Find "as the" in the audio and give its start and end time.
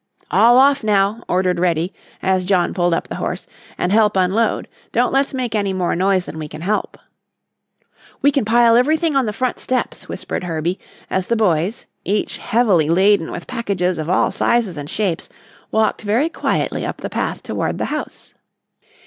11.11-11.35